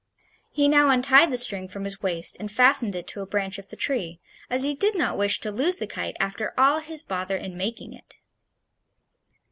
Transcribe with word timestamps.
He 0.51 0.67
now 0.67 0.89
untied 0.89 1.31
the 1.31 1.37
string 1.37 1.67
from 1.67 1.83
his 1.83 2.01
waist 2.01 2.35
and 2.39 2.51
fastened 2.51 2.95
it 2.95 3.05
to 3.09 3.21
a 3.21 3.27
branch 3.27 3.59
of 3.59 3.69
the 3.69 3.75
tree, 3.75 4.19
as 4.49 4.63
he 4.63 4.73
did 4.73 4.95
not 4.95 5.15
wish 5.15 5.39
to 5.41 5.51
lose 5.51 5.77
the 5.77 5.85
kite 5.85 6.17
after 6.19 6.55
all 6.57 6.79
his 6.79 7.03
bother 7.03 7.37
in 7.37 7.55
making 7.55 7.93
it. 7.93 8.17